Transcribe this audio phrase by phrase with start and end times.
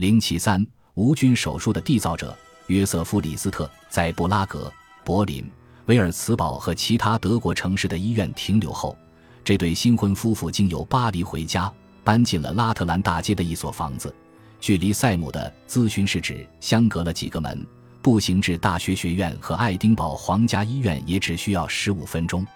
[0.00, 2.34] 零七三无菌手术的缔造者
[2.68, 4.72] 约瑟夫·李斯特在布拉格、
[5.04, 5.44] 柏林、
[5.84, 8.96] 威尔茨堡和其他德国城市的医院停留后，
[9.44, 11.70] 这对新婚夫妇经由巴黎回家，
[12.02, 14.14] 搬进了拉特兰大街的一所房子，
[14.58, 17.66] 距离塞姆的咨询室只相隔了几个门，
[18.00, 22.46] 步行至大学学院和爱丁堡皇家医院也只需要十五分钟。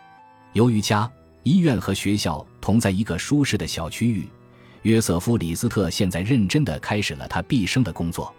[0.54, 1.10] 由于家、
[1.42, 4.26] 医院和学校同在一个舒适的小区域。
[4.84, 8.32] 约瑟夫·李斯特现在认真地开始了他毕生的工作，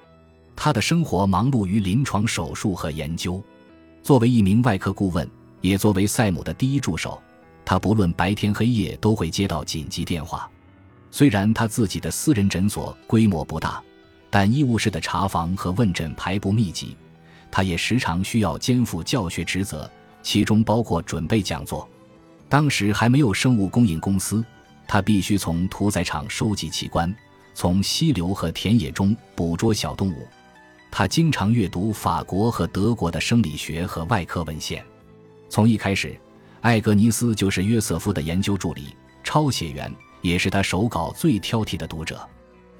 [0.55, 3.44] 他的生活忙碌于临床手术和研究。
[4.03, 5.27] 作为一名外科顾问，
[5.62, 7.20] 也作为赛姆的第一助手，
[7.66, 10.48] 他不论白天黑夜都会接到紧急电话。
[11.09, 13.81] 虽然他自己的私人诊所规模不大，
[14.30, 16.95] 但医务室的查房和问诊排布密集。
[17.50, 19.89] 他也时常需要肩负教学职责，
[20.22, 21.89] 其中包括准备讲座。
[22.48, 24.45] 当时还没有生物供应公司。
[24.88, 27.13] 他必须从屠宰场收集器官，
[27.53, 30.27] 从溪流和田野中捕捉小动物。
[30.91, 34.83] 他经常阅读法国和德国的生理学和外科文献。
[35.50, 36.17] 从一开始，
[36.61, 42.25] 艾格尼斯就是约瑟夫的研究助理、抄写员，也是他手稿最挑剔的读者。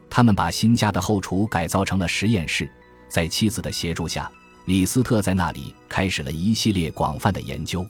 [0.09, 2.69] 他们把新家的后厨改造成了实验室，
[3.09, 4.31] 在妻子的协助下，
[4.66, 7.86] 李斯特在那里开始了一系列广泛的研究。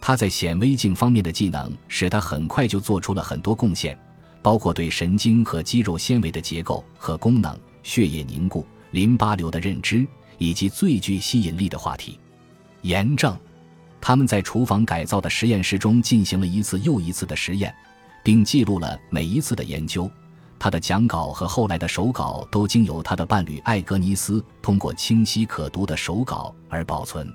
[0.00, 3.98] 他在显微镜方面的技能使他很快就做出了很多贡献，
[4.40, 10.06] 包括对神经和肌肉纤维的结构和功能、血液凝固、淋巴瘤的认知，
[10.38, 12.20] 以及最具吸引力的话题——
[12.82, 13.36] 炎症。
[14.00, 17.74] 他们在厨房改造的实验室中进行了一次又一次的实验，
[18.22, 20.08] 并记录了每一次的研究。
[20.58, 27.30] 他的讲稿和后来的手稿都经由他的伴侣艾格尼斯通过清晰可读的手稿而保存。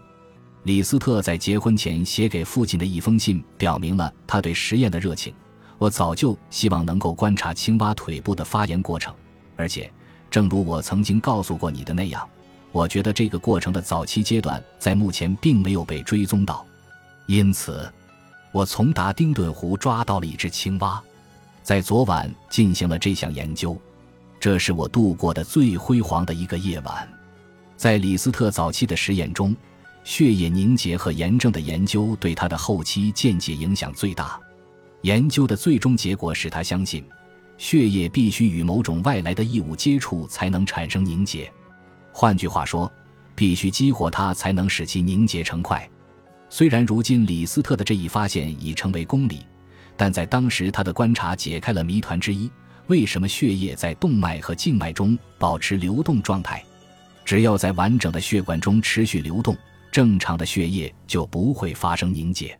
[0.63, 5.33] 李斯特在结婚前写给父亲的一封信，表明了他对实验的热情。
[5.79, 9.11] 我早就希望能够观察青蛙腿部的发炎过程，
[9.55, 9.91] 而且，
[10.29, 12.29] 正如我曾经告诉过你的那样，
[12.71, 16.63] 我觉得这个过程的早期阶段在目前并没有被追踪到。
[17.25, 17.91] 因此，
[18.51, 21.01] 我从达丁顿湖抓到了一只青蛙，
[21.63, 23.75] 在昨晚进行了这项研究。
[24.39, 27.09] 这是我度过的最辉煌的一个夜晚。
[27.75, 29.55] 在李斯特早期的实验中。
[30.03, 34.39] 血液凝结和炎症的研究对他的后期见解影响最大。
[35.01, 37.03] 研究的最终结果使他相信，
[37.57, 41.51] 血液必须与某种外来的异物接触才能产生凝结。
[42.11, 42.91] 换句话说，
[43.35, 45.89] 必须激活它才能使其凝结成块。
[46.49, 49.45] 虽然如今李斯特的这一发现已成为公理，
[49.95, 52.51] 但在当时他的观察解开了谜团之一：
[52.87, 56.63] 为什么血液在动脉和静脉中保持流动状态？
[57.23, 59.55] 只要在完整的血管中持续流动。
[59.91, 62.57] 正常的血液就不会发生凝结。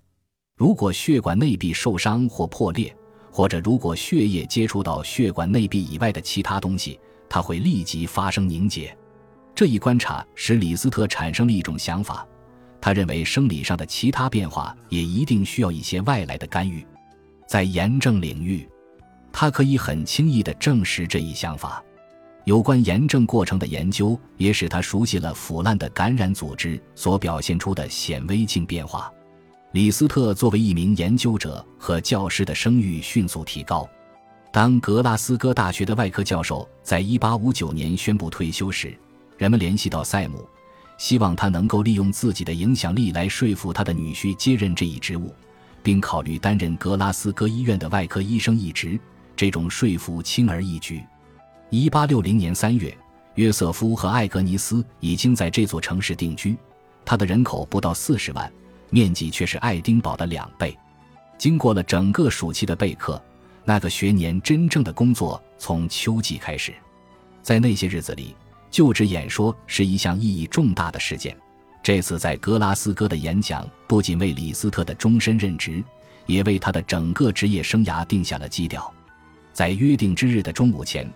[0.58, 2.96] 如果血管内壁受伤或破裂，
[3.32, 7.00] 或者如果血液接触到血管内壁以外的其他东西，
[7.30, 8.96] 它会立即发生凝结。
[9.56, 12.28] 这一观察使李斯特产生了一种想法，
[12.80, 16.86] 他认为生理上的其他变化也一定需要一些外来的干预。
[17.48, 18.68] 在炎症领域，
[19.32, 21.84] 他可以很轻易地证实这一想法。
[22.46, 29.12] 有关炎症过程的研究也使他熟悉了腐烂的感染组织所表现出的显微镜变化。
[29.74, 33.88] 李斯特作为一名研究者和教师的声誉迅速提高。
[34.52, 38.94] 当格拉斯哥大学的外科教授在1859年宣布退休时，
[39.38, 40.46] 人们联系到塞姆，
[40.98, 45.34] 希望他能够利用自己的影响力来说服他的女婿接任这一职务，
[45.82, 49.00] 并考虑担任格拉斯哥医院的外科医生一职。
[49.38, 51.02] 这种说服轻而易举。
[51.74, 52.94] 一八六零年三月，
[53.36, 56.54] 约瑟夫和艾格尼斯已经在这座城市定居。
[57.06, 58.52] 他的人口不到四十万，
[58.90, 60.78] 面积却是爱丁堡的两倍。
[61.38, 63.24] 经过了整个暑期的备课，
[63.64, 66.74] 那个学年真正的工作从秋季开始。
[67.42, 68.36] 在那些日子里，
[68.70, 71.34] 就职演说是一项意义重大的事件。
[71.82, 75.82] 这次在格拉斯哥的演讲不仅为李斯特的终身任职，
[76.26, 78.94] 也为他的整个职业生涯定下了基调。
[79.54, 81.10] 在约定之日的中午前。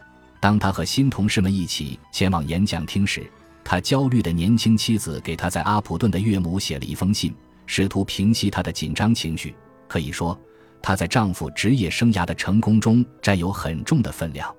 [0.46, 3.28] 当他和新同事们一起前往演讲厅时，
[3.64, 7.34] 他焦虑的年轻妻子给他在阿普顿的岳母写了一封信，
[7.66, 9.56] 试图平息他的紧张情绪。
[9.88, 10.40] 可以说，
[10.84, 14.56] 他在丈夫职业生涯的成功中占有很重的分量。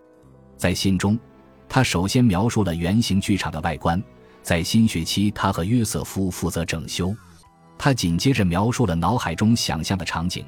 [0.56, 1.16] 在信中，
[1.68, 4.02] 他首先描述了圆形剧场的外观，
[4.42, 7.14] 在新学期他和约瑟夫负责整修。
[7.78, 10.44] 他紧接着描述了脑海中想象的场景，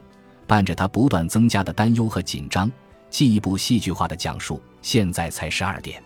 [0.49, 2.69] 伴着他不断增加的担忧和紧张。
[3.11, 4.61] 进一步戏剧化的讲述。
[4.81, 6.03] 现在才十二点，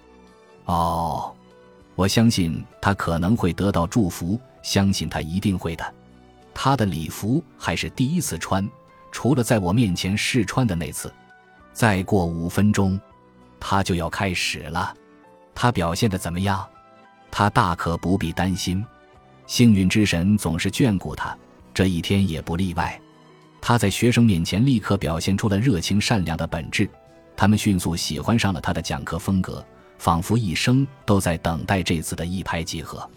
[0.64, 1.32] 哦，
[1.94, 5.94] 我相信他可能会得到祝福，相信他一定会的。
[6.54, 8.68] 他的礼服还是第一次穿，
[9.12, 11.12] 除了在我面前试穿的那次。
[11.72, 12.98] 再过五分钟，
[13.60, 14.94] 他就要开始了。
[15.54, 16.66] 他表现的怎么样？
[17.30, 18.84] 他大可不必担心，
[19.46, 21.36] 幸运之神总是眷顾他，
[21.74, 23.00] 这一天也不例外。
[23.62, 26.90] 他在学生面前立刻表现出了热情善良的本质，
[27.36, 29.64] 他们迅速喜欢上了他的讲课风格，
[29.98, 33.08] 仿佛一生都在等待这次的一拍即合。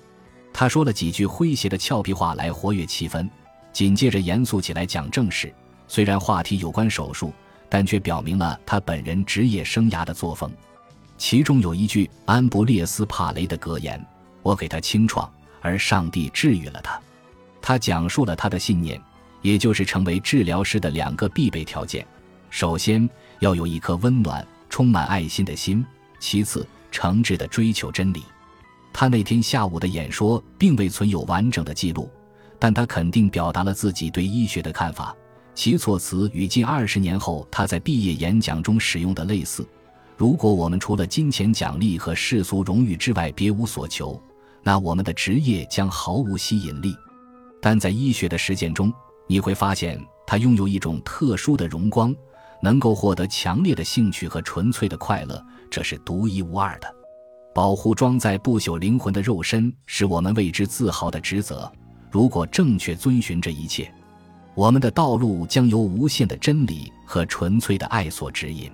[0.54, 3.28] 他说了几句诙谐的俏皮话来活跃气氛，
[3.74, 5.52] 紧接着严肃起来讲正事。
[5.88, 7.34] 虽然话题有关手术，
[7.68, 10.50] 但却表明了他本人职业生涯的作风。
[11.18, 14.00] 其中有一句安布列斯·帕雷的格言
[14.44, 15.28] ：“我给他清创，
[15.60, 17.02] 而上帝治愈了他。”
[17.64, 19.02] 他讲述了他的信念。
[19.46, 22.04] 也就是成为治疗师的两个必备条件：
[22.50, 23.08] 首先
[23.42, 25.86] 要有一颗温暖、充满爱心的心；
[26.20, 28.24] 其次，诚挚的追求真理。
[28.92, 32.10] 他那天下午的演说并未存有完整的记录，
[32.58, 35.16] 但他肯定表达了自己对医学的看法。
[35.54, 39.64] 其措辞与近二十年后他在毕业演讲中使用的类似
[40.18, 44.20] ：“如果我们除了金钱奖励和世俗荣誉之外别无所求，
[44.64, 46.96] 那我们的职业将毫无吸引力。”
[47.62, 48.94] 但在医学的实践中，
[49.27, 52.16] 你会发现，他拥有一种特殊的荣光，
[52.62, 56.95] 能够获得强烈的兴趣和纯粹的快乐，这是独一无二的。
[57.54, 61.72] 保护装载不朽灵魂的肉身，是我们为之自豪的职责。
[62.12, 63.92] 如果正确遵循这一切，
[64.54, 68.72] 我们的道路将由无限的真理和纯粹的爱所指引。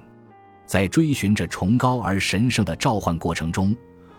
[0.65, 3.75] 在追寻着崇高而神圣的召唤过程中，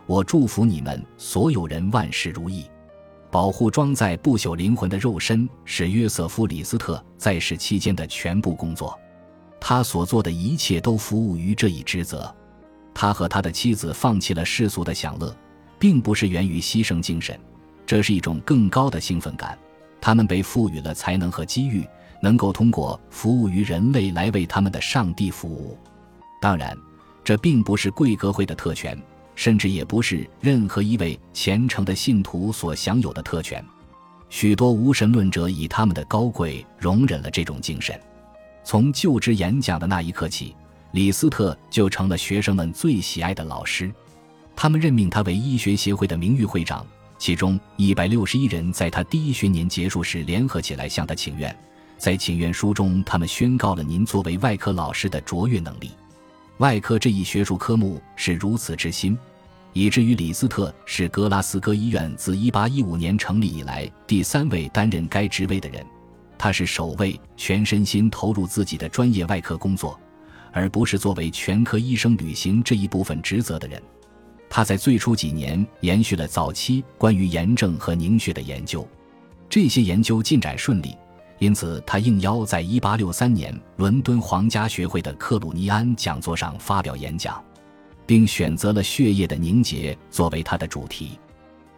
[0.06, 2.66] 我祝福你们所有人万事如意。
[3.32, 8.94] 保护装载不朽灵魂的肉身是约瑟夫·李斯特在世期间的全部工作，
[9.58, 12.30] 他所做的一切都服务于这一职责。
[12.92, 15.34] 他和他的妻子放弃了世俗的享乐，
[15.78, 17.40] 并不是源于牺牲精神，
[17.86, 19.58] 这是一种更高的兴奋感。
[19.98, 21.88] 他们被赋予了才能和机遇，
[22.20, 25.78] 能够通过服务于人类来为他们的上帝服务。
[26.38, 26.76] 当然，
[27.24, 28.94] 这并不是贵格会的特权。
[29.34, 33.64] 甚至也不是任何一位虔诚的信徒所享有的特权。
[34.28, 37.98] 许多无神论者以他们的高贵容忍了这种精神。
[38.64, 40.54] 从就职演讲的那一刻起，
[40.92, 43.92] 李斯特就成了学生们最喜爱的老师。
[44.54, 46.86] 他们任命他为医学协会的名誉会长，
[47.18, 51.54] 其中一百六十一人在他第一学年结束时联合起来向他请愿。
[51.98, 55.90] 在请愿书中，他们宣告了您作为外科老师的卓越能力。
[56.58, 59.18] 外科这一学术科目是如此之新，
[59.72, 65.84] 以至于李斯特是格拉斯哥医院自1815年成立以来第三位担任该职位的人。
[66.38, 69.98] 他是首位全身心投入自己的专业外科工作，
[70.52, 73.80] 而不是作为全科医生履行这一部分职责的人。
[74.50, 78.86] 他在最初几年延续了早期关于炎症和凝血的研究，
[79.48, 80.94] 这些研究进展顺利。
[81.42, 87.42] 因此，他应邀在1863年伦敦皇家学会的克鲁尼安讲座上发表演讲，
[88.06, 91.18] 并选择了血液的凝结作为他的主题。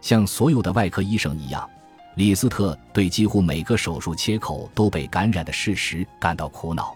[0.01, 1.67] 像所有的外科医生一样，
[2.15, 6.93] 李斯特对几乎每个手术切口都被感染的事实感到苦恼。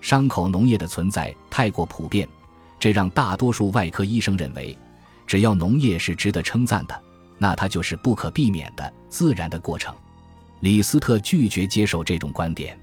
[0.00, 2.28] 伤口脓液的存在太过普遍，
[2.80, 4.76] 这让大多数外科医生认为，
[5.28, 7.02] 只要脓液是值得称赞的，
[7.38, 9.94] 那它就是不可避免的自然的过程。
[10.60, 12.78] 李斯特拒绝接受这种观点，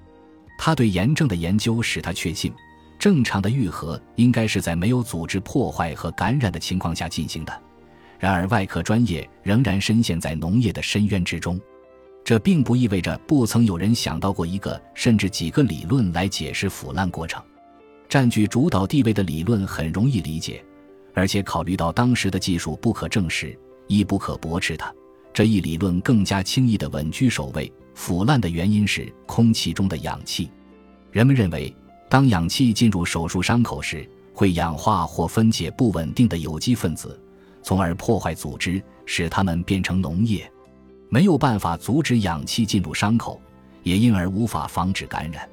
[0.57, 2.51] 他对炎症的研究使他确信，
[2.97, 7.61] 正常的愈合应该是在没有组织破坏和感染的情况下进行的。
[8.19, 11.61] 然而，外科专业仍然深陷在农业的深渊之中，
[12.23, 17.39] 这并不意味着不曾有人想到过一个甚至几个理论来解释腐烂过程。
[18.09, 20.65] 占据主导地位的理论很容易理解，
[21.13, 23.55] 而且考虑到当时的技术不可证实，
[23.85, 24.91] 亦不可驳斥它。
[25.37, 27.71] 这一理论更加轻易地稳居首位。
[27.93, 30.49] 腐烂的原因是空气中的氧气。
[31.11, 31.71] 人们认为，
[32.09, 37.21] 当氧气进入手术伤口时，会氧化或分解不稳定的有机分子，
[37.61, 40.51] 从而破坏组织，使它们变成脓液。
[41.07, 43.39] 没有办法阻止氧气进入伤口，
[43.83, 45.47] 也因而无法防止感染。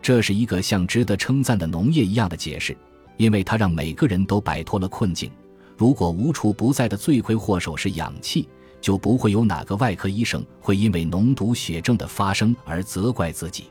[0.00, 2.74] 这是一个像值得称赞的农业一样的解释，
[3.18, 5.30] 因为它让每个人都摆脱了困境。
[5.76, 8.48] 如果无处不在的罪魁祸首是氧气，
[8.80, 13.64] 就不会有哪个外科医生会因为脓毒血症的发生而责怪自己。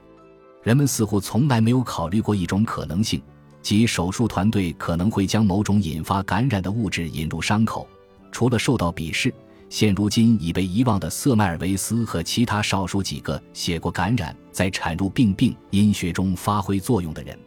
[0.64, 3.22] 人们似乎从来没有考虑过一种可能性，
[3.62, 7.88] 即手术团队可能会将某种引发感染的物质引入伤口。
[8.32, 9.34] 除了受到鄙视，
[9.70, 17.38] 现如今已被遗忘的瑟迈尔维斯和其他少数几个写过感染在产褥病病因学中发挥作用的人。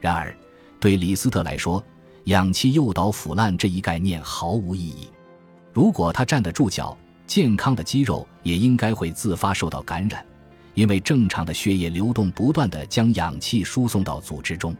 [0.00, 0.36] 然而，
[0.80, 1.82] 对李斯特来说，
[2.24, 5.08] 氧气诱导腐烂这一概念毫无意义。
[5.78, 10.26] 如果他站得住脚，健康的肌肉也应该会自发受到感染，
[10.74, 14.76] 因为正常的血液流动不断地将氧气输送到组织中。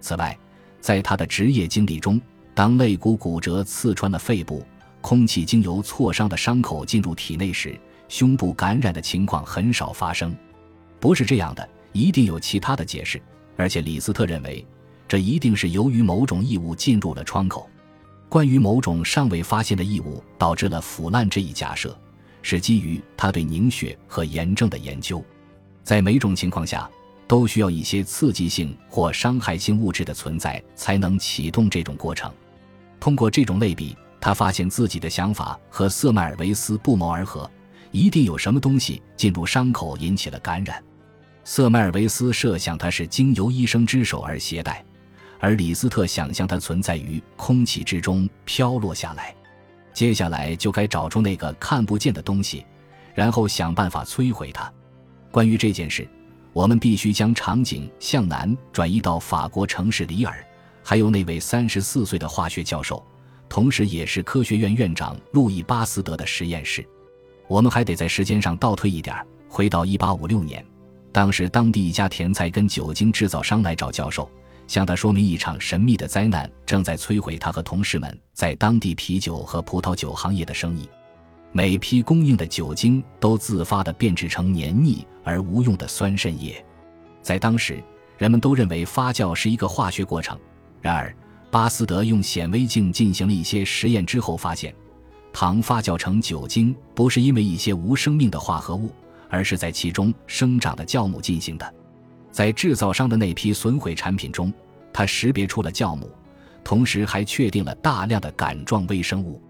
[0.00, 0.34] 此外，
[0.80, 2.18] 在他的职业经历中，
[2.54, 4.64] 当肋骨骨折刺穿了肺部，
[5.02, 7.78] 空气经由挫伤的伤口进入体内时，
[8.08, 10.34] 胸部感染的情况很少发生。
[10.98, 13.20] 不是这样的，一定有其他的解释。
[13.58, 14.66] 而且李斯特认为，
[15.06, 17.68] 这一定是由于某种异物进入了窗口。
[18.30, 21.98] 关于某种尚未发现的异物导致了腐烂这一假设，
[22.42, 25.22] 是基于他对凝血和炎症的研究。
[25.82, 26.88] 在每种情况下，
[27.26, 32.32] 都需要一些刺激性或伤害性物质的存在，才能启动这种过程。
[33.00, 37.50] 通过这种类比，他发现自己的想法和瑟麦尔维斯不谋而合，
[37.90, 40.80] 一定有什么东西进入伤口引起了感染。
[41.42, 44.84] 瑟麦尔维斯设想它是经由医生之手而携带。
[45.40, 49.34] 而李斯特想象它存在于空气之中飘落下来，
[49.92, 52.64] 接下来就该找出那个看不见的东西，
[53.14, 54.70] 然后想办法摧毁它。
[55.30, 56.06] 关于这件事，
[56.52, 60.44] 我们必须将场景向南转移到法国城市里尔，
[60.84, 63.02] 还有那位三十四岁的化学教授，
[63.48, 66.86] 同时也是科学院院长路易巴斯德的实验室。
[67.48, 69.16] 我们还得在时间上倒退一点，
[69.48, 70.64] 回到一八五六年，
[71.12, 74.30] 当时当地一家甜菜根酒精制造商来找教授。
[74.70, 80.88] 向他说明一场神秘的灾难正在摧毁他和同事们在当地啤酒和葡萄酒行业的生意。
[81.50, 86.64] 每批供应的酒精都自发地变质成黏腻而无用的酸渗液。
[87.20, 87.82] 在当时，
[88.16, 90.38] 人们都认为发酵是一个化学过程。
[90.80, 91.12] 然而，
[91.50, 94.72] 巴斯德用显微镜进行了一些实验之后发现，
[95.32, 98.94] 糖发酵成酒精不是因为一些无生命的化合物，
[99.28, 101.74] 而是在其中生长的酵母进行的。
[102.30, 104.52] 在制造商的那批损毁产品中，
[104.92, 106.10] 他识别出了酵母，
[106.62, 109.40] 同时还确定了大量的杆状微生物。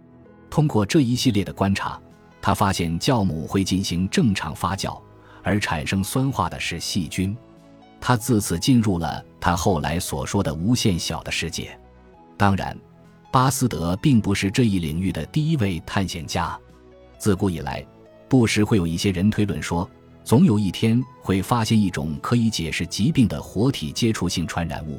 [0.49, 2.01] 通过这一系列的观察，
[2.41, 5.01] 他发现酵母会进行正常发酵，
[5.43, 7.37] 而产生酸化的是细菌。
[8.01, 11.79] 他自此进入了他后来所说的无限小的世界。
[12.37, 12.77] 当然，
[13.31, 16.59] 巴斯德并不是这一领域的第一位探险家。
[17.19, 17.87] 自古以来，
[18.27, 19.89] 不时会有一些人推论说。
[20.31, 24.97] 总有一天会发现一种可以解释疾病的活体接触性传染物。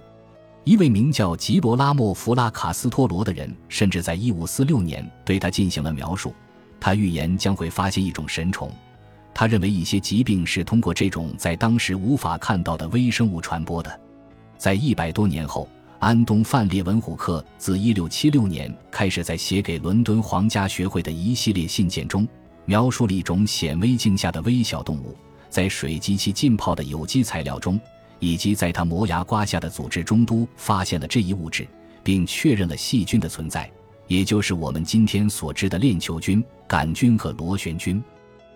[0.66, 6.34] 一位名叫吉罗拉莫·弗拉卡斯托罗的人，甚至在1546年对他进行了描述。
[6.82, 8.70] 他预言将会发现一种神虫。
[9.34, 14.02] 他认为一些疾病是通过这种在当时无法看到的微生物传播的。
[14.58, 15.66] 在一百多年后，
[16.00, 22.28] 安东·范列文虎克自1676年开始在写给伦敦皇家学会的一系列信件中。
[22.72, 25.14] 描述了一种显微镜下的微小动物，
[25.50, 27.78] 在水及其浸泡的有机材料中，
[28.20, 31.68] 以及在它磨牙刮下的组织中都发现了这一物质，
[32.02, 33.70] 并确认了细菌的存在，
[34.08, 38.02] 也就是我们今天所知的链球菌、杆菌和螺旋菌。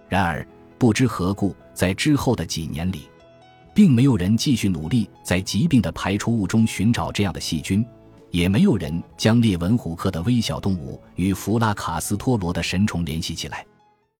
[0.07, 3.09] 然而，不知何故，在之后的几年里，
[3.73, 7.85] 并没有人继续努力在疾病的排出物中寻找这样的细菌，
[8.31, 13.65] 也没有人将列文虎克的微小动物与弗拉卡斯托罗的神虫联系起来。